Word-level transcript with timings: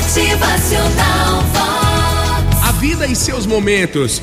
Motivacional 0.00 1.42
Vox. 1.52 2.66
A 2.66 2.72
vida 2.72 3.06
e 3.06 3.14
seus 3.14 3.44
momentos. 3.44 4.22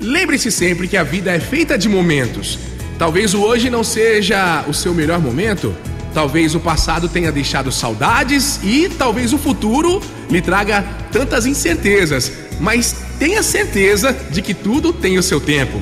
Lembre-se 0.00 0.50
sempre 0.50 0.88
que 0.88 0.96
a 0.96 1.04
vida 1.04 1.30
é 1.30 1.38
feita 1.38 1.78
de 1.78 1.88
momentos. 1.88 2.58
Talvez 2.98 3.32
o 3.32 3.40
hoje 3.40 3.70
não 3.70 3.84
seja 3.84 4.64
o 4.66 4.74
seu 4.74 4.92
melhor 4.92 5.20
momento, 5.20 5.72
talvez 6.12 6.56
o 6.56 6.60
passado 6.60 7.08
tenha 7.08 7.30
deixado 7.30 7.70
saudades 7.70 8.58
e 8.64 8.88
talvez 8.88 9.32
o 9.32 9.38
futuro 9.38 10.02
lhe 10.28 10.42
traga 10.42 10.84
tantas 11.12 11.46
incertezas, 11.46 12.32
mas 12.58 12.96
tenha 13.16 13.42
certeza 13.42 14.12
de 14.30 14.42
que 14.42 14.52
tudo 14.52 14.92
tem 14.92 15.16
o 15.16 15.22
seu 15.22 15.40
tempo. 15.40 15.80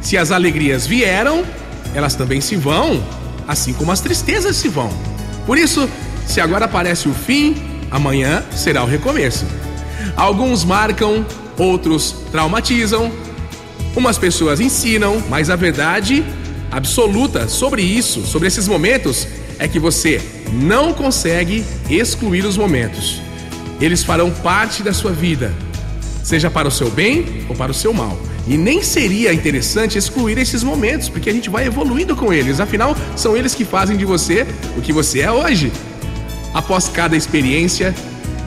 Se 0.00 0.16
as 0.16 0.30
alegrias 0.30 0.86
vieram, 0.86 1.44
elas 1.94 2.14
também 2.14 2.40
se 2.40 2.56
vão, 2.56 3.04
assim 3.46 3.74
como 3.74 3.92
as 3.92 4.00
tristezas 4.00 4.56
se 4.56 4.68
vão. 4.68 4.90
Por 5.44 5.58
isso, 5.58 5.86
se 6.26 6.40
agora 6.40 6.64
aparece 6.64 7.08
o 7.08 7.14
fim, 7.14 7.73
amanhã 7.90 8.42
será 8.52 8.82
o 8.82 8.86
recomeço. 8.86 9.44
Alguns 10.16 10.64
marcam, 10.64 11.24
outros 11.56 12.14
traumatizam, 12.30 13.12
Umas 13.96 14.18
pessoas 14.18 14.58
ensinam, 14.58 15.22
mas 15.28 15.48
a 15.48 15.56
verdade 15.56 16.24
absoluta 16.70 17.46
sobre 17.46 17.80
isso, 17.82 18.26
sobre 18.26 18.48
esses 18.48 18.66
momentos, 18.66 19.28
é 19.56 19.68
que 19.68 19.78
você 19.78 20.20
não 20.52 20.92
consegue 20.92 21.64
excluir 21.88 22.44
os 22.44 22.56
momentos. 22.56 23.20
Eles 23.80 24.02
farão 24.02 24.32
parte 24.32 24.82
da 24.82 24.92
sua 24.92 25.12
vida, 25.12 25.54
seja 26.24 26.50
para 26.50 26.66
o 26.66 26.72
seu 26.72 26.90
bem 26.90 27.44
ou 27.48 27.54
para 27.54 27.70
o 27.70 27.74
seu 27.74 27.94
mal. 27.94 28.18
E 28.48 28.58
nem 28.58 28.82
seria 28.82 29.32
interessante 29.32 29.96
excluir 29.96 30.38
esses 30.38 30.64
momentos, 30.64 31.08
porque 31.08 31.30
a 31.30 31.32
gente 31.32 31.48
vai 31.48 31.66
evoluindo 31.66 32.16
com 32.16 32.32
eles. 32.32 32.58
Afinal, 32.58 32.96
são 33.16 33.36
eles 33.36 33.54
que 33.54 33.64
fazem 33.64 33.96
de 33.96 34.04
você 34.04 34.44
o 34.76 34.82
que 34.82 34.92
você 34.92 35.20
é 35.20 35.30
hoje. 35.30 35.72
Após 36.54 36.88
cada 36.88 37.16
experiência, 37.16 37.92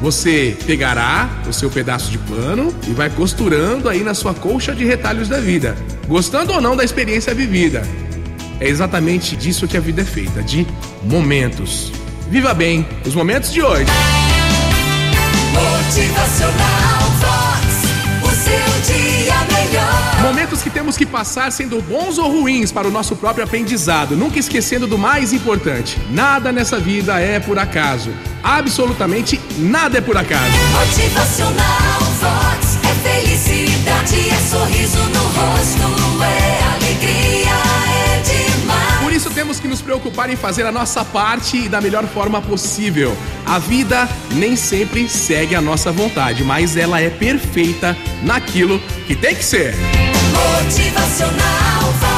você 0.02 0.56
pegará 0.66 1.30
o 1.48 1.52
seu 1.52 1.70
pedaço 1.70 2.10
de 2.10 2.18
pano 2.18 2.74
e 2.88 2.92
vai 2.92 3.10
costurando 3.10 3.90
aí 3.90 4.02
na 4.02 4.14
sua 4.14 4.34
colcha 4.34 4.74
de 4.74 4.86
retalhos 4.86 5.28
da 5.28 5.40
vida, 5.40 5.76
gostando 6.08 6.54
ou 6.54 6.62
não 6.62 6.76
da 6.76 6.84
experiência 6.86 7.36
vivida. 7.36 7.84
É 8.60 8.68
exatamente 8.68 9.36
disso 9.36 9.68
que 9.68 9.78
a 9.78 9.82
vida 9.82 10.02
é 10.02 10.06
feita, 10.06 10.42
de 10.42 10.66
momentos. 11.04 11.92
Viva 12.30 12.54
bem 12.54 12.88
os 13.06 13.14
momentos 13.14 13.52
de 13.52 13.62
hoje. 13.62 13.86
Motivacional 15.54 17.07
temos 20.88 20.96
que 20.96 21.06
passar 21.06 21.52
sendo 21.52 21.82
bons 21.82 22.18
ou 22.18 22.32
ruins 22.32 22.72
para 22.72 22.88
o 22.88 22.92
nosso 22.92 23.14
próprio 23.14 23.44
aprendizado, 23.44 24.16
nunca 24.16 24.40
esquecendo 24.40 24.88
do 24.88 24.98
mais 24.98 25.34
importante: 25.34 26.00
nada 26.10 26.50
nessa 26.50 26.80
vida 26.80 27.20
é 27.20 27.42
por 27.42 27.60
acaso. 27.60 28.10
Absolutamente 28.42 29.38
nada 29.58 29.98
é 29.98 30.02
por 30.02 30.16
acaso. 30.16 30.54
Motivacional 30.72 31.77
preocupar 39.88 40.30
em 40.30 40.36
fazer 40.36 40.66
a 40.66 40.72
nossa 40.72 41.06
parte 41.06 41.70
da 41.70 41.80
melhor 41.80 42.06
forma 42.08 42.42
possível. 42.42 43.16
A 43.46 43.58
vida 43.58 44.06
nem 44.32 44.54
sempre 44.58 45.08
segue 45.08 45.56
a 45.56 45.62
nossa 45.62 45.94
vontade, 45.94 46.44
mas 46.44 46.76
ela 46.76 47.00
é 47.00 47.10
perfeita 47.10 47.96
naquilo 48.22 48.82
que 49.08 49.16
tem 49.16 49.34
que 49.34 49.46
ser. 49.46 49.74
Motivacional. 50.34 52.17